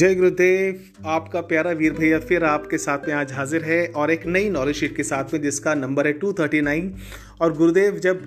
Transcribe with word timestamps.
जय 0.00 0.14
गुरुदेव, 0.14 0.84
आपका 1.06 1.40
प्यारा 1.40 1.70
वीर 1.70 1.92
भैया 1.92 2.18
फिर 2.18 2.44
आपके 2.44 2.78
साथ 2.78 2.98
में 3.08 3.14
आज 3.14 3.32
हाजिर 3.32 3.64
है 3.64 3.86
और 3.86 4.10
एक 4.10 4.26
नई 4.26 4.50
नॉलेज 4.50 4.76
शीट 4.76 4.96
के 4.96 5.02
साथ 5.02 5.24
में 5.34 5.42
जिसका 5.42 5.74
नंबर 5.74 6.06
है 6.06 6.18
239 6.18 6.90
और 7.40 7.56
गुरुदेव, 7.56 7.98
जब 7.98 8.22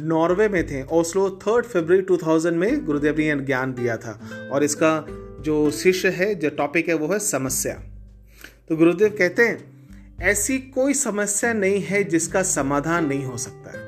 नॉर्वे 0.00 0.48
में 0.48 0.66
थे, 0.66 0.82
ओस्लो 0.82 1.40
थर्ड 1.42 1.64
फरवरी 1.64 2.00
2000 2.00 2.52
में 2.52 2.84
गुरुदेव 2.84 3.14
ने 3.18 3.36
ज्ञान 3.36 3.72
दिया 3.72 3.96
था 3.96 4.20
और 4.52 4.64
इसका 4.64 5.06
जो 5.40 5.70
शिष्य 5.70 6.08
है, 6.08 6.34
जो 6.34 6.50
टॉपिक 6.50 6.88
है, 6.88 6.94
वो 6.94 7.12
है 7.12 7.18
समस्या। 7.18 7.74
तो 8.68 8.76
गुरुदेव 8.76 9.16
कहते 9.18 9.42
हैं, 9.42 9.88
ऐसी 10.22 10.58
कोई 10.58 10.94
समस्या 10.94 11.52
नहीं 11.52 11.82
है 11.82 12.04
जिसका 12.04 12.42
समाधान 12.42 13.06
नहीं 13.06 13.24
हो 13.24 13.36
सकता। 13.36 13.78
है 13.78 13.83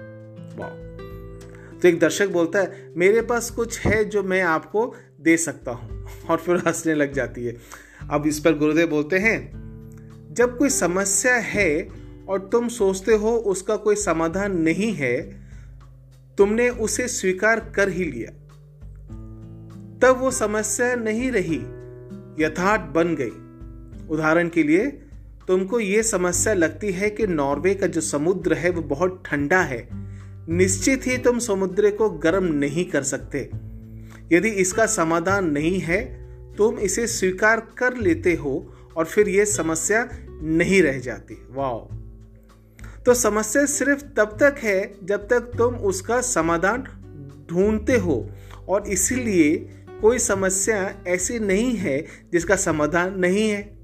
तो 1.87 1.91
एक 1.91 1.99
दर्शक 1.99 2.29
बोलता 2.29 2.59
है, 2.59 2.93
मेरे 2.97 3.23
पास 3.23 3.51
कुछ 3.51 3.81
है 3.81 4.05
जो 4.05 4.23
मैं 4.23 4.43
आपको 4.43 4.95
दे 5.21 5.37
सकता 5.37 5.71
हूँ। 5.71 6.07
और 6.31 6.37
फिर 6.37 6.57
हंसने 6.57 6.95
लग 6.95 7.13
जाती 7.13 7.45
है। 7.45 7.57
अब 8.11 8.27
इस 8.27 8.41
पर 8.41 8.59
गुरुदेव 8.59 8.89
बोलते 8.89 9.19
हैं, 9.19 9.53
जब 10.33 10.59
कोई 10.59 10.69
समस्या 10.69 11.35
है 11.35 11.89
और 12.29 12.49
तुम 12.53 12.69
सोचते 12.69 13.13
हो 13.13 13.37
उसका 13.37 13.77
कोई 13.77 13.97
समाधान 13.97 14.59
नहीं 14.59 14.93
है, 14.93 15.37
तुमने 16.39 16.69
उसे 16.69 17.09
स्वीकार 17.09 17.73
कर 17.77 17.89
ही 17.89 18.05
लिया। 18.05 18.31
तब 20.03 20.17
वो 20.19 20.31
समस्या 20.31 20.95
नहीं 20.95 21.31
रही, 21.31 21.59
यथार्थ 22.45 22.81
बन 22.81 23.17
गई। 23.21 23.33
उदाहरण 24.09 24.49
के 24.49 24.63
लिए, 24.63 24.87
तुमको 25.49 25.81
ये 25.81 26.03
समस्या 26.03 26.55
लगती 26.55 26.93
है 26.93 27.11
कि 27.11 27.27
नॉर्वे 27.27 27.75
का 27.75 27.87
जो 27.87 28.01
समुद्र 28.01 28.55
है 28.55 28.71
वो 28.71 28.83
बहुत 28.83 29.23
ठंडा 29.27 29.61
है। 29.61 30.06
निश्चित 30.49 31.07
ही 31.07 31.19
तुम 31.19 31.39
समुद्र 31.39 31.91
को 31.91 32.11
गर्म 32.11 32.45
नहीं 32.45 32.91
कर 32.91 33.03
सकते। 33.03 33.51
यदि 34.33 34.49
इसका 34.49 34.87
समाधान 34.87 35.51
नहीं 35.51 35.81
है, 35.81 36.27
तुम 36.55 36.79
इसे 36.79 37.07
स्वीकार 37.07 37.61
कर 37.79 37.97
लेते 37.97 38.35
हो 38.35 38.75
और 38.97 39.05
फिर 39.05 39.29
यह 39.29 39.45
समस्या 39.45 40.09
नहीं 40.43 40.83
रह 40.83 40.99
जाती। 40.99 41.47
वाह 41.51 41.97
तो 43.03 43.15
समस्या 43.15 43.67
सिर्फ़ 43.67 44.05
तब 44.05 44.37
तक 44.41 44.55
है 44.59 44.95
जब 45.05 45.29
तक 45.29 45.41
तुम 45.41 45.75
उसका 45.75 46.21
समाधान 46.21 46.83
ढूंढते 47.51 47.97
हो 47.97 48.31
और 48.69 48.89
इसीलिए 48.89 49.57
कोई 50.01 50.19
समस्या 50.19 51.03
ऐसी 51.07 51.39
नहीं 51.39 51.77
है 51.77 52.07
जिसका 52.33 52.57
समाधान 52.57 53.19
नहीं 53.19 53.51
है। 53.51 53.76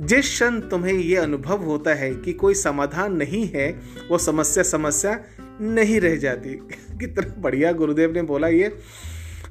जिस 0.00 0.26
क्षण 0.26 0.60
तुम्हें 0.60 0.92
यह 0.92 1.22
अनुभव 1.22 1.62
होता 1.62 1.94
है 1.94 2.14
कि 2.14 2.32
कोई 2.32 2.54
समाधान 2.54 3.16
नहीं 3.16 3.50
है, 3.54 3.80
वो 4.10 4.18
समस्या 4.18 4.64
समस्या 4.64 5.24
नहीं 5.60 6.00
रह 6.00 6.16
जाती। 6.16 6.50
कितना 6.90 7.34
बढ़िया 7.38 7.72
गुरुदेव 7.72 8.12
ने 8.12 8.22
बोला 8.22 8.48
ये। 8.48 8.78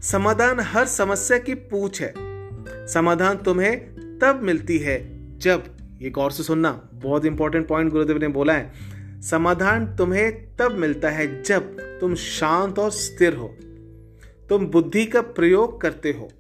समाधान 0.02 0.60
हर 0.60 0.86
समस्या 0.86 1.38
की 1.38 1.54
पूछ 1.54 2.02
है। 2.02 2.14
समाधान 2.88 3.38
तुम्हें 3.38 3.80
तब 4.22 4.40
मिलती 4.44 4.78
है 4.78 5.16
जब 5.40 5.78
ये 6.02 6.10
गौर 6.10 6.32
से 6.32 6.44
सुनना, 6.44 6.90
बहुत 6.94 7.26
इंपॉर्टेंट 7.26 7.68
पॉइंट 7.68 7.92
गुरुदेव 7.92 8.18
ने 8.18 8.28
बोला 8.28 8.54
है। 8.54 8.74
समाधान 9.22 9.96
तुम्हें 9.96 10.56
तब 10.56 10.72
मिलता 10.72 11.10
है 11.10 11.44
जब 11.44 11.78
तुम 12.00 12.16
शांत 12.16 12.80
और 12.80 12.92
स्थिर 12.92 13.36
हो। 13.36 13.58
तुम 14.50 14.68
बुद्धि 14.68 15.06
का 15.06 15.22
प्रयोग 15.22 15.82
करते 15.82 16.12
हो। 16.12 16.32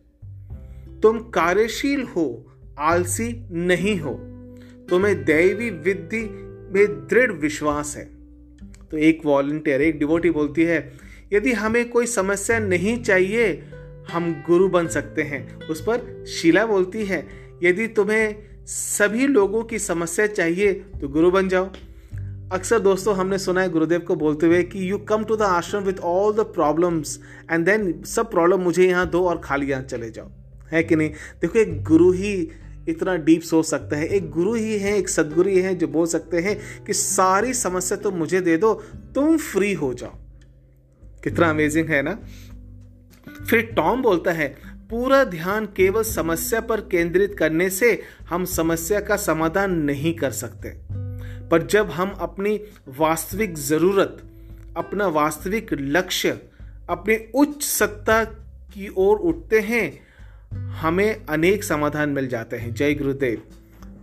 तुम 1.01 1.19
कार्यशील 1.19 2.03
हो 2.03 2.54
आलसी 2.79 3.45
नहीं 3.51 3.99
हो, 3.99 4.13
तुम्हें 4.89 5.23
दैवी 5.25 5.69
विधि 5.69 6.21
में 6.71 7.07
दृढ़ 7.07 7.31
विश्वास 7.31 7.95
है। 7.97 8.05
तो 8.91 8.97
एक 8.97 9.21
वॉलंटियर 9.25 9.81
एक 9.81 9.99
डिवोटी 9.99 10.29
बोलती 10.29 10.63
है, 10.63 10.91
यदि 11.33 11.51
हमें 11.53 11.89
कोई 11.89 12.05
समस्या 12.05 12.59
नहीं 12.59 13.01
चाहिए, 13.03 13.63
हम 14.11 14.31
गुरु 14.47 14.67
बन 14.67 14.87
सकते 14.87 15.21
हैं। 15.21 15.67
उस 15.67 15.81
पर 15.81 16.25
शीला 16.27 16.65
बोलती 16.65 17.05
है, 17.05 17.25
यदि 17.63 17.87
तुम्हें 17.87 18.35
सभी 18.65 19.27
लोगों 19.27 19.63
की 19.63 19.79
समस्या 19.79 20.27
चाहिए 20.27 20.73
तो 20.73 21.07
गुरु 21.07 21.31
बन 21.31 21.49
जाओ। 21.49 21.69
अक्सर 22.51 22.79
दोस्तों, 22.79 23.15
हमने 23.15 23.37
सुना 23.37 23.61
है 23.61 23.69
गुरुदेव 23.69 23.99
को 23.99 24.15
बोलते 24.15 24.45
हुए 24.45 24.61
कि 24.63 24.89
you 24.91 24.97
come 24.97 25.23
to 25.23 25.35
the 25.35 25.41
ashram 25.41 25.83
with 25.83 25.99
all 25.99 26.33
the 26.33 26.39
problems 26.53 27.19
and 27.51 27.65
then 27.65 28.01
सब 28.03 28.29
प्रॉब्लम 28.31 28.59
मुझे 28.59 28.87
यहाँ 28.87 29.09
दो 29.09 29.23
और 29.27 29.41
खाली 29.43 29.67
यहाँ 29.67 29.83
चले 29.83 30.09
जाओ। 30.09 30.29
है 30.71 30.83
कि 30.83 30.95
नहीं? 30.95 31.09
देखो, 31.41 31.59
एक 31.59 31.83
गुरु 31.83 32.11
ही 32.11 32.49
इतना 32.89 33.15
डीप 33.15 33.41
सोच 33.41 33.65
सकता 33.65 33.97
है। 33.97 34.07
एक 34.07 34.29
गुरु 34.29 34.53
ही 34.53 34.79
है, 34.79 34.97
एक 34.97 35.09
सदगुरु 35.09 35.49
ही 35.49 35.59
है 35.59 35.75
जो 35.75 35.87
बोल 35.87 36.07
सकते 36.07 36.39
हैं 36.39 36.85
कि 36.85 36.93
सारी 36.93 37.53
समस्या 37.53 37.97
तो 37.97 38.11
मुझे 38.11 38.41
दे 38.41 38.57
दो, 38.57 38.73
तुम 39.15 39.37
फ्री 39.37 39.73
हो 39.73 39.93
जाओ। 39.93 40.11
कितना 41.23 41.49
अमेजिंग 41.49 41.89
है 41.89 42.01
ना? 42.01 42.19
फिर 43.49 43.61
टॉम 43.61 44.01
बोलता 44.01 44.31
है, 44.31 44.55
पूरा 44.89 45.23
ध्यान 45.23 45.65
केवल 45.65 46.03
समस्या 46.03 46.61
पर 46.61 46.81
केंद्रित 46.81 47.35
करने 47.39 47.69
से 47.69 48.01
हम 48.29 48.45
समस्या 48.45 48.99
का 48.99 49.15
समाधान 49.15 49.71
नहीं 49.71 50.13
कर 50.13 50.31
सकते। 50.31 50.69
पर 51.47 51.67
जब 51.67 51.89
हम 51.89 52.09
अपनी 52.09 52.61
वास्तविक 52.87 53.57
ज़रूरत, 53.57 54.23
अपना 54.77 55.07
वास्तविक 55.07 55.67
लक्ष्य, 55.73 56.39
अपनी 56.89 57.17
उच्च 57.35 57.63
सत्ता 57.63 58.23
की 58.73 58.93
ओर 58.97 59.17
उठते 59.17 59.59
हैं 59.59 60.04
हमें 60.75 61.25
अनेक 61.25 61.63
समाधान 61.63 62.09
मिल 62.09 62.27
जाते 62.27 62.57
हैं। 62.57 62.73
जय 62.73 62.93
गुरुदेव। 62.93 63.41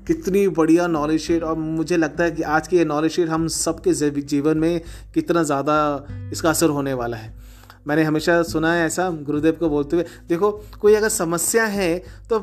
कितनी 0.07 0.47
बढ़िया 0.51 0.87
नॉलेज 0.89 1.21
शेयर 1.21 1.43
और 1.43 1.57
मुझे 1.57 1.97
लगता 1.97 2.25
है 2.25 2.31
कि 2.31 2.43
आज 2.45 2.69
की 2.69 2.77
ये 2.77 2.85
नॉलेज 2.85 3.13
शेयर 3.13 3.29
हम 3.29 3.47
सबके 3.49 3.93
जीवन 4.23 4.59
में 4.59 4.81
कितना 5.15 5.43
ज़्यादा 5.43 6.07
इसका 6.33 6.51
असर 6.51 6.71
होने 6.71 6.95
वाला 6.95 7.17
है। 7.17 7.35
मैंने 7.87 8.03
हमेशा 8.03 8.43
सुना 8.45 8.73
है 8.75 8.87
ऐसा 8.87 9.09
गुरुदेव 9.11 9.53
को 9.53 9.69
बोलते 9.69 9.97
हुए, 9.97 10.05
देखो, 10.29 10.51
कोई 10.81 10.95
अगर 10.95 11.09
समस्या 11.11 11.65
है 11.67 11.99
तो 12.31 12.39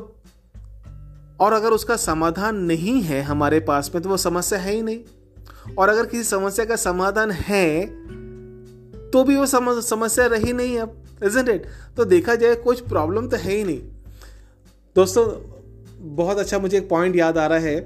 और 1.40 1.52
अगर 1.52 1.70
उसका 1.70 1.96
समाधान 1.98 2.56
नहीं 2.64 3.00
है 3.02 3.20
हमारे 3.22 3.60
पास 3.62 3.90
में 3.94 4.02
तो 4.02 4.08
वो 4.08 4.16
समस्या 4.18 4.58
है 4.58 4.72
ही 4.72 4.82
नहीं। 4.82 5.74
और 5.74 5.88
अगर 5.88 6.06
किसी 6.06 6.24
समस्या 6.24 6.64
का 6.64 6.76
समाधान 6.78 7.30
है 7.30 7.86
तो 9.10 9.22
भी 9.24 9.36
वो 9.36 9.46
समस्या 9.46 10.26
रही 10.28 10.52
नहीं 10.52 10.78
अब 10.78 10.96
इजंट 11.24 11.48
इट 11.48 11.66
तो 11.96 12.04
देखा 12.06 12.34
जाए, 12.34 12.54
कुछ 12.56 12.80
प्रॉब्लम 12.80 13.26
तो 13.28 13.36
है 13.36 13.52
ही 13.52 13.64
नहीं। 13.64 13.80
दोस्तों, 14.96 15.24
बहुत 16.14 16.38
अच्छा 16.38 16.58
मुझे 16.58 16.76
एक 16.78 16.88
पॉइंट 16.88 17.16
याद 17.16 17.36
आ 17.38 17.46
रहा 17.46 17.58
है, 17.58 17.80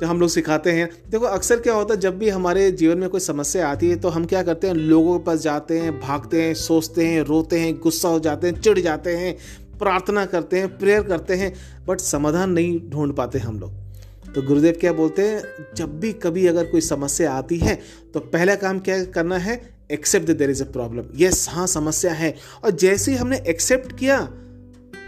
जो 0.00 0.06
हम 0.06 0.20
लोग 0.20 0.28
सिखाते 0.28 0.70
हैं। 0.70 0.88
देखो, 1.10 1.24
अक्सर 1.26 1.60
क्या 1.60 1.74
होता 1.74 1.94
है, 1.94 2.00
जब 2.00 2.18
भी 2.18 2.28
हमारे 2.28 2.70
जीवन 2.72 2.98
में 2.98 3.08
कोई 3.08 3.20
समस्या 3.20 3.68
आती 3.68 3.88
है 3.90 3.96
तो 3.96 4.08
हम 4.08 4.24
क्या 4.24 4.42
करते 4.42 4.66
हैं, 4.66 4.74
लोगों 4.74 5.18
के 5.18 5.24
पास 5.24 5.38
जाते 5.40 5.78
हैं, 5.78 5.98
भागते 6.00 6.42
हैं, 6.42 6.52
सोचते 6.56 7.06
हैं, 7.06 7.22
रोते 7.22 7.60
हैं, 7.60 7.78
गुस्सा 7.78 8.08
हो 8.08 8.18
जाते 8.20 8.46
हैं, 8.46 8.60
चिढ़ 8.60 8.78
जाते 8.78 9.16
हैं, 9.16 9.36
प्रार्थना 9.78 10.24
करते 10.26 10.58
हैं 10.58 10.76
प्रेयर 10.78 11.02
करते 11.02 11.34
हैं 11.34 11.52
बट 11.86 12.00
समाधान 12.00 12.50
नहीं 12.50 12.78
ढूंढ 12.90 13.12
पाते 13.12 13.38
हम 13.38 13.58
लोग। 13.60 14.32
तो 14.34 14.42
गुरुदेव 14.42 14.76
क्या 14.80 14.92
बोलते 14.92 15.22
हैं, 15.22 15.42
जब 15.76 15.98
भी 16.00 16.12
कभी 16.18 16.46
अगर 16.46 16.64
कोई 16.64 16.80
समस्या 16.80 17.32
आती 17.32 17.58
है 17.58 17.78
तो 18.14 18.20
पहला 18.22 18.54
काम 18.56 18.78
क्या 18.80 19.02
करना 19.06 19.38
है 19.38 19.60
except 19.90 20.30
there 20.32 20.50
is 20.50 20.62
a 20.62 20.70
problem 20.72 21.06
yes 21.18 21.46
हाँ 21.50 21.66
समस्या 21.68 22.12
है। 22.12 22.34
और 22.64 22.70
जैसे 22.72 23.10
ही 23.10 23.16
हमने 23.16 23.42
एक्सेप्ट 23.48 23.98
किया 23.98 24.20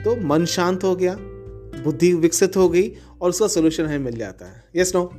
तो 0.05 0.17
मन 0.27 0.45
शांत 0.47 0.85
हो 0.85 0.95
गया, 0.97 1.15
बुद्धि 1.85 2.13
विकसित 2.15 2.57
हो 2.57 2.69
गई 2.69 2.89
और 3.21 3.29
उसका 3.29 3.47
सोल्यूशन 3.49 3.87
हमें 3.87 3.99
मिल 4.01 4.17
जाता 4.17 4.47
है। 4.47 4.63
यस 4.77 4.95
नो 4.95 5.11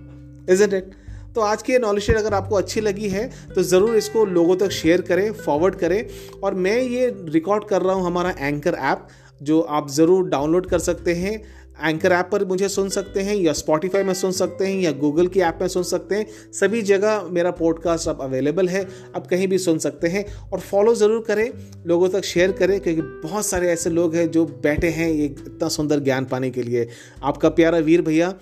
इज़ 0.50 0.64
इट 0.66 0.92
तो 1.36 1.42
आज 1.42 1.62
की 1.62 1.74
ये 1.74 1.78
नॉलेज 1.80 2.04
शेयर 2.04 2.18
अगर 2.18 2.34
आपको 2.34 2.56
अच्छी 2.56 2.82
लगी 2.82 3.08
है 3.10 3.30
तो 3.56 3.64
ज़रूर 3.64 3.96
इसको 3.96 4.26
लोगों 4.28 4.56
तक 4.56 4.72
शेयर 4.72 5.02
करें 5.02 5.32
फॉरवर्ड 5.36 5.76
करें। 5.76 6.06
और 6.44 6.54
मैं 6.56 6.80
ये 6.80 7.08
रिकॉर्ड 7.28 7.64
कर 7.64 7.82
रहा 7.82 7.96
हूँ 7.96 8.06
हमारा 8.06 8.34
एंकर 8.40 8.74
ऐप 8.74 9.08
जो 9.42 9.60
आप 9.62 9.90
ज़रूर 9.92 10.28
डाउनलोड 10.30 10.66
कर 10.66 10.80
सकते 10.80 11.14
हैं। 11.16 11.42
एंकर 11.82 12.12
ऐप 12.12 12.30
पर 12.32 12.46
मुझे 12.46 12.70
सुन 12.70 12.90
सकते 12.90 13.22
हैं, 13.22 13.36
या 13.36 13.54
स्पॉटिफाई 13.54 14.04
में 14.04 14.14
सुन 14.14 14.32
सकते 14.32 14.66
हैं, 14.66 14.82
या 14.82 14.92
गूगल 14.92 15.28
की 15.28 15.40
ऐप 15.40 15.58
में 15.62 15.68
सुन 15.68 15.84
सकते 15.84 16.16
हैं। 16.16 16.26
सभी 16.54 16.82
जगह 16.82 17.22
मेरा 17.32 17.52
पॉडकास्ट 17.52 18.08
अब 18.08 18.22
अवेलेबल 18.22 18.70
है, 18.70 18.88
आप 19.16 19.28
कहीं 19.28 19.48
भी 19.48 19.58
सुन 19.58 19.78
सकते 19.78 20.08
हैं। 20.08 20.26
और 20.50 20.60
फॉलो 20.60 20.96
ज़रूर 20.96 21.24
करें, 21.28 21.52
लोगों 21.86 22.10
तक 22.10 22.24
शेयर 22.24 22.52
करें, 22.52 22.80
क्योंकि 22.80 23.02
बहुत 23.02 23.46
सारे 23.46 23.70
ऐसे 23.70 23.90
लोग 23.90 24.16
हैं 24.16 24.32
जो 24.32 24.46
बैठे 24.46 24.90
हैं 24.90 25.12
ये 25.12 25.26
इतना 25.26 25.68
सुंदर 25.68 26.00
ज्ञान 26.00 26.26
पाने 26.26 26.50
के 26.50 26.64
लिए। 26.64 26.88
आपका 27.24 27.50
प्यारा 27.50 27.78
वीर 27.78 28.02
भैया, 28.02 28.34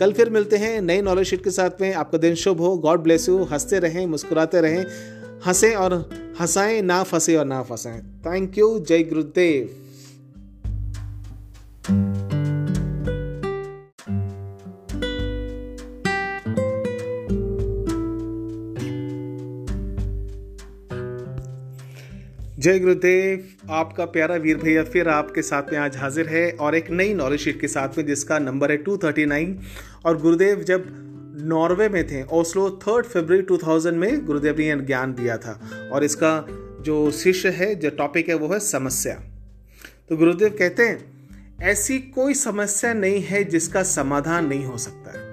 कल 0.00 0.12
फिर 0.12 0.30
मिलते 0.30 0.56
हैं 0.56 0.80
नई 0.82 1.02
नॉलेज 1.02 1.26
शीट 1.26 1.44
के 1.44 1.50
साथ 1.50 1.80
में। 1.80 1.92
आपका 1.94 2.18
दिन 2.18 2.34
शुभ 2.34 2.60
हो 2.60 2.76
गॉड 2.78 3.00
ब्लेस 3.00 3.28
यू 3.28 3.42
हँसते 3.44 3.78
रहें, 3.78 4.06
मुस्कुराते 4.06 4.60
रहें, 4.60 4.84
हंसें 5.46 5.74
और 5.74 5.94
हंसाएँ, 6.40 6.82
ना 6.82 7.02
फंसे 7.02 7.36
और 7.36 7.44
ना 7.44 7.62
फंसाएँ। 7.62 8.00
थैंक 8.26 8.58
यू 8.58 8.78
जय 8.78 9.02
गुरुदेव। 9.02 9.89
जय 22.60 22.78
गुरुदेव, 22.78 23.48
आपका 23.70 24.04
प्यारा 24.04 24.34
वीर 24.36 24.56
भैया 24.56 24.84
फिर 24.84 25.08
आपके 25.08 25.42
साथ 25.42 25.62
में 25.72 25.78
आज 25.78 25.96
हाजिर 25.96 26.28
है 26.28 26.50
और 26.52 26.74
एक 26.74 26.90
नई 26.90 27.14
नॉलेज 27.14 27.40
शीट 27.40 27.60
के 27.60 27.68
साथ 27.68 27.88
में 27.98 28.06
जिसका 28.06 28.38
नंबर 28.38 28.72
है 28.72 28.84
239 28.84 29.54
और 30.04 30.20
गुरुदेव 30.20 30.60
जब 30.60 30.84
नॉर्वे 31.40 31.88
में 31.88 32.06
थे, 32.06 32.22
ओस्लो 32.22 32.70
थर्ड 32.82 33.06
फरवरी 33.06 33.42
2000 33.42 33.92
में 33.92 34.26
गुरुदेव 34.26 34.56
ने 34.58 34.76
ज्ञान 34.76 35.14
दिया 35.14 35.36
था 35.36 35.60
और 35.92 36.04
इसका 36.04 36.46
जो 36.80 37.10
शिष्य 37.10 37.48
है, 37.48 37.74
जो 37.74 37.90
टॉपिक 37.90 38.28
है 38.28 38.34
वो 38.34 38.52
है 38.52 38.60
समस्या। 38.60 39.14
तो 40.08 40.16
गुरुदेव 40.16 40.56
कहते 40.58 40.82
हैं, 40.82 41.28
ऐसी 41.62 41.98
कोई 41.98 42.34
समस्या 42.34 42.92
नहीं 42.92 43.22
है 43.22 43.44
जिसका 43.44 43.82
समाधान 43.82 44.46
नहीं 44.46 44.64
हो 44.64 44.78
सकता 44.78 45.18
है। 45.18 45.29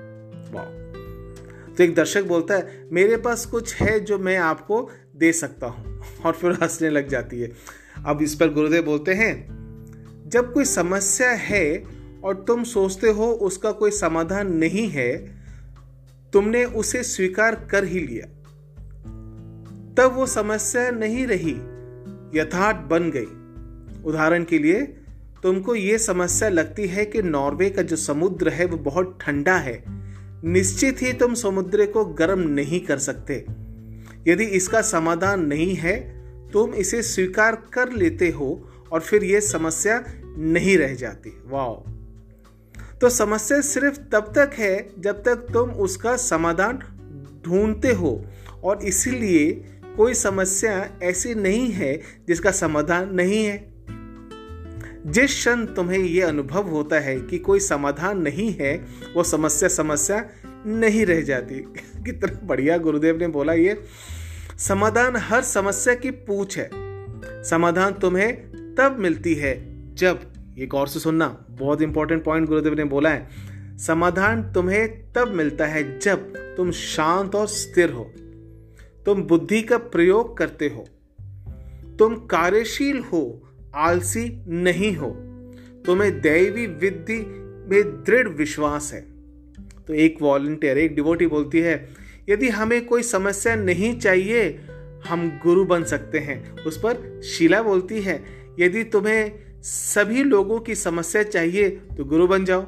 तो 1.78 1.84
एक 1.84 1.96
दर्शक 1.96 2.24
बोलता 2.24 2.54
है, 2.54 2.88
मेरे 2.92 3.18
पास 3.18 3.46
कुछ 3.46 3.76
है 3.76 4.00
जो 4.00 4.20
मैं 4.20 4.38
आपको 4.38 4.90
दे 5.16 5.34
सकता 5.34 5.68
हूँ। 5.68 6.02
और 6.26 6.34
फिर 6.34 6.52
हंसने 6.52 6.90
लग 6.90 7.08
जाती 7.08 7.40
है। 7.40 7.52
अब 8.06 8.22
इस 8.22 8.36
पर 8.36 8.54
गुरुदेव 8.54 8.84
बोलते 8.84 9.14
हैं, 9.14 9.58
जब 10.28 10.54
कोई 10.54 10.66
समस्या 10.66 11.30
है 11.30 11.84
और 12.24 12.46
तुम 12.48 12.64
सोचते 12.64 13.10
हो 13.10 13.32
उसका 13.32 13.72
कोई 13.72 13.92
समाधान 13.92 14.54
नहीं 14.54 14.90
है, 14.90 15.38
तुमने 16.34 16.66
उसे 16.66 17.04
स्वीकार 17.04 17.68
कर 17.72 17.84
ही 17.84 18.00
लिया। 18.00 18.26
तब 19.98 20.14
वो 20.16 20.26
समस्या 20.26 20.92
नहीं 20.92 21.28
रही, 21.28 21.56
यथार्थ 22.40 22.78
बन 22.78 23.12
गई। 23.16 23.28
उदाहरण 24.04 24.44
के 24.44 24.60
लिए, 24.60 24.82
तुमको 25.44 25.76
ये 25.76 25.98
समस्या 25.98 26.50
लगती 26.50 26.88
है 26.88 27.06
कि 27.06 27.22
नॉर्वे 27.22 27.70
का 27.70 27.82
जो 27.82 27.96
समुद्र 27.96 28.50
है 28.50 28.66
वो 28.66 28.78
बहुत 28.78 29.18
ठंडा 29.22 29.58
है। 29.58 29.97
निश्चित 30.46 31.02
ही 31.02 31.14
तुम 31.14 31.34
समुद्र 31.34 31.86
को 31.86 32.06
गर्म 32.06 32.40
नहीं 32.40 32.80
कर 32.80 32.98
सकते। 32.98 33.46
यदि 34.28 34.44
इसका 34.44 34.82
समाधान 34.82 35.46
नहीं 35.46 35.76
है, 35.76 36.18
तुम 36.50 36.74
इसे 36.74 37.02
स्वीकार 37.04 37.56
कर 37.74 37.92
लेते 37.92 38.30
हो 38.30 38.70
और 38.92 39.00
फिर 39.00 39.24
यह 39.24 39.40
समस्या 39.40 40.04
नहीं 40.38 40.78
रह 40.78 40.96
जाती। 40.96 41.42
वाह 41.46 41.94
तो 43.02 43.10
समस्या 43.10 43.62
सिर्फ़ 43.62 43.98
तब 43.98 44.32
तक 44.36 44.52
है 44.54 44.90
जब 45.00 45.24
तक 45.24 45.36
तुम 45.36 45.70
उसका 45.70 46.18
समाधान 46.18 46.80
ढूंढते 47.46 47.94
हो 47.94 48.26
और 48.64 48.84
इसीलिए 48.84 49.52
कोई 49.98 50.14
समस्या 50.14 51.00
ऐसी 51.04 51.36
नहीं 51.36 51.72
है 51.72 52.02
जिसका 52.28 52.52
समाधान 52.52 53.16
नहीं 53.16 53.46
है। 53.46 53.77
जिस 55.08 55.32
क्षण 55.32 55.66
तुम्हें 55.66 56.00
यह 56.00 56.28
अनुभव 56.28 56.64
होता 56.64 57.00
है 57.00 57.22
कि 57.22 57.38
कोई 57.38 57.60
समाधान 57.60 58.22
नहीं 58.22 58.56
है, 58.60 58.86
वो 59.16 59.24
समस्या 59.24 59.70
समस्या 59.70 60.30
नहीं 60.66 61.06
रह 61.06 61.22
जाती। 61.22 61.56
कितना 62.06 62.48
बढ़िया 62.48 62.78
गुरुदेव 62.78 63.18
ने 63.18 63.28
बोला 63.28 63.54
ये। 63.54 63.84
समाधान 64.58 65.16
हर 65.16 65.44
समस्या 65.44 65.96
की 65.96 66.12
पूछ 66.12 66.58
है। 66.58 66.70
समाधान 67.44 67.94
तुम्हें 67.94 68.52
तब 68.76 68.96
मिलती 69.00 69.34
है 69.34 69.78
जब 69.96 70.34
ये 70.58 70.66
गौर 70.66 70.88
से 70.88 71.00
सुनना, 71.00 71.46
बहुत 71.50 71.82
इंपॉर्टेंट 71.82 72.24
पॉइंट 72.24 72.48
गुरुदेव 72.48 72.74
ने 72.74 72.84
बोला 72.84 73.10
है। 73.10 73.30
समाधान 73.78 74.54
तुम्हें 74.54 75.14
तब 75.14 75.28
मिलता 75.28 75.66
है 75.66 76.00
जब 76.00 76.34
तुम 76.58 76.72
शांत 76.72 77.36
और 77.36 77.48
स्थिर 77.48 77.90
हो। 77.92 78.14
तुम 79.06 79.24
बुद्धि 79.24 79.62
का 79.62 79.78
प्रयोग 79.78 80.38
करते 80.38 80.68
हो। 80.68 80.88
तुम 82.00 82.16
कार्यशील 82.16 83.00
हो 83.00 83.44
आलसी 83.76 84.26
नहीं 84.48 84.96
हो, 84.96 85.10
तुम्हें 85.86 86.20
दैवी 86.22 86.66
विद्धि 86.68 87.18
में 87.70 88.04
दृढ़ 88.04 88.28
विश्वास 88.30 88.92
है। 88.94 89.02
तो 89.88 89.94
एक 89.96 90.18
वॉलंटियर 90.22 90.78
एक 90.78 90.96
डिवोटी 90.96 91.28
बोलती 91.28 91.60
है, 91.60 91.88
यदि 92.30 92.50
हमें 92.50 92.86
कोई 92.86 93.04
समस्या 93.06 93.56
नहीं 93.56 93.98
चाहिए, 94.00 94.48
हम 95.08 95.30
गुरु 95.44 95.64
बन 95.66 95.84
सकते 95.86 96.20
हैं। 96.20 96.66
उस 96.66 96.78
पर 96.78 97.22
शीला 97.26 97.62
बोलती 97.64 98.02
है, 98.02 98.24
यदि 98.60 98.84
तुम्हें 98.86 99.32
सभी 99.64 100.24
लोगों 100.24 100.60
की 100.60 100.76
समस्या 100.76 101.24
चाहिए 101.24 101.70
तो 101.70 102.04
गुरु 102.06 102.28
बन 102.28 102.46
जाओ। 102.46 102.66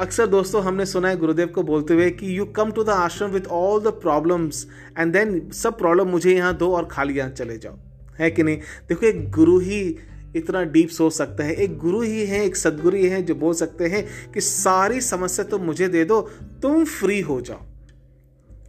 अक्सर 0.00 0.26
दोस्तों, 0.26 0.62
हमने 0.62 0.86
सुना 0.86 1.08
है 1.08 1.16
गुरुदेव 1.16 1.46
को 1.46 1.62
बोलते 1.62 1.94
हुए 1.94 2.10
कि 2.10 2.38
you 2.38 2.44
come 2.56 2.70
to 2.70 2.84
the 2.84 2.90
ashram 2.90 3.30
with 3.30 3.46
all 3.52 3.80
the 3.82 3.88
problems 4.00 4.66
and 4.98 5.12
then 5.12 5.50
सब 5.52 5.78
प्रॉब्लम 5.78 6.08
मुझे 6.08 6.34
यहाँ 6.34 6.56
दो 6.56 6.72
और 6.72 6.88
खाली 6.90 7.14
यहाँ 7.14 7.30
चले 7.30 7.56
जाओ। 7.58 7.78
है 8.18 8.30
कि 8.30 8.42
नहीं? 8.42 8.58
देखो, 8.88 9.06
एक 9.06 9.30
गुरु 9.30 9.58
ही 9.58 9.96
इतना 10.36 10.64
डीप 10.64 10.88
सोच 10.88 11.12
सकता 11.12 11.44
है। 11.44 11.54
एक 11.54 11.78
गुरु 11.78 12.02
ही 12.02 12.26
है, 12.26 12.44
एक 12.44 12.56
सदगुरु 12.56 12.96
ही 12.96 13.06
है 13.06 13.22
जो 13.22 13.34
बोल 13.34 13.54
सकते 13.54 13.86
हैं 13.86 14.32
कि 14.32 14.40
सारी 14.40 15.00
समस्या 15.00 15.44
तो 15.44 15.58
मुझे 15.58 15.88
दे 15.88 16.04
दो, 16.04 16.20
तुम 16.62 16.84
फ्री 16.84 17.20
हो 17.20 17.40
जाओ। 17.40 17.62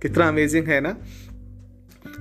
कितना 0.01 0.27
अमेजिंग 0.27 0.67
है 0.67 0.81
ना? 0.81 0.97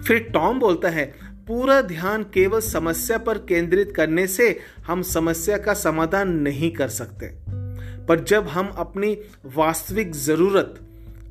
फिर 0.06 0.18
टॉम 0.18 0.58
बोलता 0.58 0.88
है, 0.88 1.14
पूरा 1.48 1.82
ध्यान 1.82 2.22
केवल 2.22 2.60
समस्या 2.60 3.18
पर 3.18 3.38
केंद्रित 3.38 3.92
करने 3.96 4.26
से 4.26 4.58
हम 4.86 5.02
समस्या 5.02 5.58
का 5.58 5.74
समाधान 5.74 6.28
नहीं 6.28 6.70
कर 6.70 6.88
सकते। 6.88 7.26
पर 8.06 8.24
जब 8.24 8.48
हम 8.48 8.68
अपनी 8.68 9.18
वास्तविक 9.46 10.12
ज़रूरत, 10.12 10.80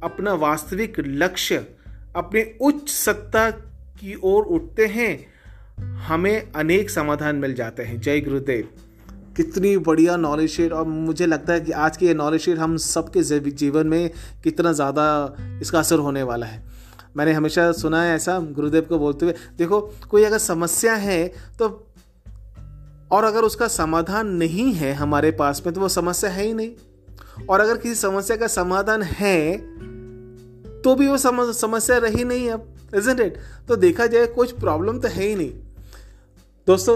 अपना 0.03 0.33
वास्तविक 0.33 0.93
लक्ष्य, 0.99 1.67
अपने 2.15 2.57
उच्च 2.61 2.89
सत्ता 2.89 3.51
की 3.99 4.19
ओर 4.23 4.43
उठते 4.43 4.85
हैं 4.85 5.36
हमें 5.77 6.51
अनेक 6.51 6.89
समाधान 6.89 7.35
मिल 7.35 7.53
जाते 7.53 7.83
हैं। 7.83 7.99
जय 8.01 8.19
गुरुदेव। 8.21 8.67
कितनी 9.37 9.75
बढ़िया 9.77 10.15
नॉलेज 10.17 10.49
शेयर 10.49 10.71
और 10.71 10.85
मुझे 10.85 11.25
लगता 11.25 11.53
है 11.53 11.59
कि 11.61 11.71
आज 11.71 11.97
की 11.97 12.05
ये 12.07 12.13
नॉलेज 12.13 12.41
शेयर 12.41 12.57
हम 12.57 12.77
सबके 12.77 13.21
जीवन 13.51 13.87
में 13.87 14.09
कितना 14.43 14.71
ज़्यादा 14.73 15.35
इसका 15.61 15.79
असर 15.79 15.99
होने 15.99 16.23
वाला 16.23 16.45
है। 16.45 16.63
मैंने 17.17 17.31
हमेशा 17.33 17.71
सुना 17.73 18.01
है 18.03 18.15
ऐसा 18.15 18.39
गुरुदेव 18.39 18.85
को 18.89 18.99
बोलते 18.99 19.25
हुए, 19.25 19.33
देखो, 19.57 19.79
कोई 20.09 20.23
अगर 20.23 20.37
समस्या 20.37 20.93
है 20.95 21.27
तो 21.59 21.69
और 23.11 23.23
अगर 23.23 23.41
उसका 23.41 23.67
समाधान 23.67 24.27
नहीं 24.35 24.71
है 24.73 24.93
हमारे 24.93 25.31
पास 25.33 25.61
में 25.65 25.73
तो 25.75 25.81
वो 25.81 25.89
समस्या 25.89 26.29
है 26.29 26.45
ही 26.45 26.53
नहीं। 26.53 27.45
और 27.45 27.59
अगर 27.59 27.77
किसी 27.77 27.95
समस्या 27.95 28.37
का 28.37 28.47
समाधान 28.47 29.01
है 29.03 29.57
तो 30.81 30.95
भी 30.95 31.07
वो 31.07 31.17
समस्या 31.53 31.97
रही 31.99 32.23
नहीं 32.23 32.49
अब 32.51 32.73
इजेंट 32.95 33.19
इट 33.19 33.37
तो 33.67 33.75
देखा 33.77 34.05
जाए, 34.07 34.25
कुछ 34.27 34.59
प्रॉब्लम 34.59 34.99
तो 34.99 35.07
है 35.07 35.23
ही 35.23 35.35
नहीं। 35.35 35.51
दोस्तों, 36.67 36.95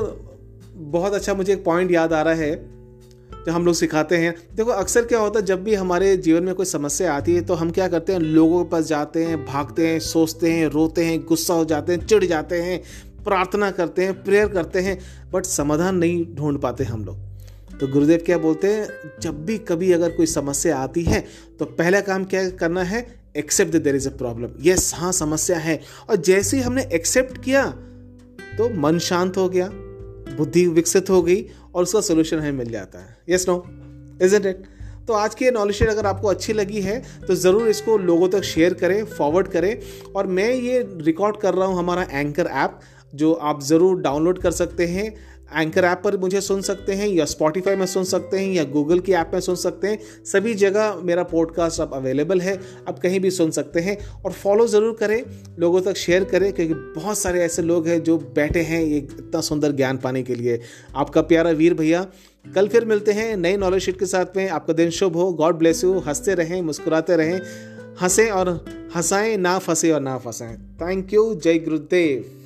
बहुत 0.91 1.13
अच्छा 1.13 1.33
मुझे 1.33 1.51
एक 1.53 1.63
पॉइंट 1.63 1.91
याद 1.91 2.13
आ 2.13 2.21
रहा 2.21 2.33
है, 2.33 2.55
जो 3.45 3.51
हम 3.51 3.65
लोग 3.65 3.75
सिखाते 3.75 4.17
हैं। 4.17 4.33
देखो, 4.55 4.71
अक्सर 4.71 5.05
क्या 5.05 5.19
होता 5.19 5.39
है, 5.39 5.45
जब 5.45 5.63
भी 5.63 5.73
हमारे 5.73 6.15
जीवन 6.17 6.43
में 6.43 6.53
कोई 6.55 6.65
समस्या 6.65 7.13
आती 7.13 7.35
है 7.35 7.41
तो 7.41 7.53
हम 7.53 7.69
क्या 7.71 7.87
करते 7.87 8.13
हैं, 8.13 8.19
लोगों 8.19 8.63
के 8.63 8.69
पास 8.69 8.85
जाते 8.85 9.23
हैं, 9.25 9.45
भागते 9.45 9.87
हैं, 9.87 9.99
सोचते 9.99 10.51
हैं, 10.51 10.65
रोते 10.67 11.05
हैं, 11.05 11.23
गुस्सा 11.25 11.53
हो 11.53 11.65
जाते 11.65 11.93
हैं, 11.93 12.05
चिढ़ 12.05 12.23
जाते 12.23 12.61
हैं, 12.61 12.81
प्रार्थना 13.23 13.69
करते 13.71 14.05
हैं, 14.05 14.23
प्रेयर 14.23 14.47
करते 14.47 14.79
हैं 14.79 14.97
बट 15.33 15.45
समाधान 15.45 15.95
नहीं 15.95 16.25
ढूंढ 16.35 16.59
पाते 16.59 16.83
हम 16.83 17.05
लोग। 17.05 17.77
तो 17.79 17.87
गुरुदेव 17.87 18.23
क्या 18.25 18.37
बोलते 18.37 18.73
हैं, 18.73 18.87
जब 19.21 19.45
भी 19.45 19.57
कभी 19.59 19.91
अगर 19.91 20.09
कोई 20.09 20.25
समस्या 20.27 20.77
आती 20.77 21.03
है 21.03 21.23
तो 21.59 21.65
पहला 21.67 22.01
काम 22.01 22.25
क्या 22.25 22.49
करना 22.57 22.83
है 22.83 23.05
except 23.37 23.75
there 23.77 23.95
is 23.95 24.09
a 24.09 24.11
problem 24.17 24.49
yes 24.63 24.91
हाँ 24.95 25.11
समस्या 25.13 25.57
है। 25.59 25.79
और 26.09 26.15
जैसे 26.17 26.57
ही 26.57 26.63
हमने 26.63 26.87
एक्सेप्ट 26.93 27.43
किया 27.43 27.63
तो 28.61 28.67
मन 28.71 28.97
शांत 28.99 29.37
हो 29.37 29.47
गया, 29.49 29.67
बुद्धि 30.37 30.65
विकसित 30.69 31.09
हो 31.09 31.21
गई 31.21 31.45
और 31.75 31.83
उसका 31.83 32.01
सोल्यूशन 32.01 32.39
हमें 32.39 32.51
मिल 32.53 32.71
जाता 32.71 32.99
है। 32.99 33.17
यस 33.29 33.47
नो 33.49 33.55
इज़ 34.21 34.35
इट 34.37 34.63
तो 35.07 35.13
आज 35.13 35.35
की 35.35 35.45
ये 35.45 35.51
नॉलेज 35.51 35.75
शेयर 35.75 35.91
अगर 35.91 36.05
आपको 36.05 36.27
अच्छी 36.27 36.53
लगी 36.53 36.81
है 36.81 37.01
तो 37.27 37.35
ज़रूर 37.35 37.67
इसको 37.67 37.97
लोगों 37.99 38.27
तक 38.29 38.43
शेयर 38.43 38.73
करें 38.73 39.03
फॉरवर्ड 39.07 39.47
करें। 39.47 39.81
और 40.15 40.27
मैं 40.29 40.53
ये 40.53 40.79
रिकॉर्ड 41.01 41.37
कर 41.37 41.53
रहा 41.53 41.67
हूँ 41.67 41.77
हमारा 41.77 42.03
एंकर 42.11 42.47
ऐप 42.47 42.79
जो 43.15 43.33
आप 43.33 43.61
ज़रूर 43.63 43.99
डाउनलोड 44.01 44.39
कर 44.39 44.51
सकते 44.51 44.87
हैं। 44.87 45.13
एंकर 45.57 45.83
ऐप 45.83 46.01
पर 46.03 46.17
मुझे 46.17 46.41
सुन 46.41 46.61
सकते 46.61 46.93
हैं, 46.93 47.07
या 47.07 47.25
स्पॉटिफाई 47.25 47.75
में 47.75 47.85
सुन 47.85 48.03
सकते 48.03 48.39
हैं, 48.39 48.53
या 48.53 48.63
गूगल 48.63 48.99
की 48.99 49.11
ऐप 49.11 49.31
में 49.33 49.39
सुन 49.39 49.55
सकते 49.55 49.87
हैं। 49.87 49.99
सभी 50.25 50.53
जगह 50.53 50.95
मेरा 50.95 51.23
पॉडकास्ट 51.23 51.81
अब 51.81 51.93
अवेलेबल 51.93 52.41
है, 52.41 52.59
आप 52.89 52.99
कहीं 52.99 53.19
भी 53.19 53.31
सुन 53.31 53.51
सकते 53.51 53.79
हैं। 53.79 53.97
और 54.25 54.31
फॉलो 54.31 54.67
ज़रूर 54.67 54.97
करें, 54.99 55.23
लोगों 55.59 55.81
तक 55.81 55.97
शेयर 55.97 56.23
करें, 56.23 56.53
क्योंकि 56.53 56.73
बहुत 56.73 57.17
सारे 57.17 57.41
ऐसे 57.41 57.61
लोग 57.61 57.87
हैं 57.87 58.03
जो 58.03 58.17
बैठे 58.17 58.61
हैं 58.61 58.83
ये 58.83 58.97
इतना 58.97 59.41
सुंदर 59.41 59.71
ज्ञान 59.71 59.97
पाने 59.97 60.23
के 60.23 60.35
लिए। 60.35 60.61
आपका 60.95 61.21
प्यारा 61.21 61.49
वीर 61.49 61.73
भैया, 61.73 62.07
कल 62.55 62.67
फिर 62.67 62.85
मिलते 62.85 63.11
हैं 63.11 63.37
नई 63.37 63.57
नॉलेज 63.57 63.81
शीट 63.81 63.99
के 63.99 64.05
साथ 64.05 64.37
में। 64.37 64.49
आपका 64.49 64.73
दिन 64.73 64.89
शुभ 64.89 65.15
हो 65.15 65.33
गॉड 65.33 65.55
ब्लेस 65.55 65.83
यू 65.83 65.99
हँसते 65.99 66.33
रहें, 66.33 66.61
मुस्कुराते 66.61 67.15
रहें। 67.15 67.39
हंसें 68.01 68.29
और 68.31 68.49
हंसाएँ, 68.95 69.37
ना 69.37 69.59
फंसे 69.59 69.91
और 69.91 70.01
ना 70.01 70.17
फंसाएँ। 70.17 70.57
थैंक 70.81 71.13
यू 71.13 71.33
जय 71.35 71.59
गुरुदेव 71.59 72.40